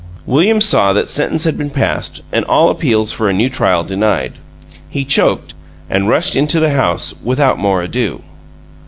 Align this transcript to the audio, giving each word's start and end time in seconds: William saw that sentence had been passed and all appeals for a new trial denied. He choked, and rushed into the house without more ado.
William 0.25 0.59
saw 0.59 0.93
that 0.93 1.07
sentence 1.07 1.43
had 1.43 1.59
been 1.59 1.69
passed 1.69 2.21
and 2.31 2.43
all 2.45 2.69
appeals 2.69 3.11
for 3.13 3.29
a 3.29 3.33
new 3.33 3.47
trial 3.51 3.83
denied. 3.83 4.33
He 4.89 5.05
choked, 5.05 5.53
and 5.91 6.09
rushed 6.09 6.35
into 6.35 6.59
the 6.59 6.71
house 6.71 7.13
without 7.23 7.59
more 7.59 7.83
ado. 7.83 8.23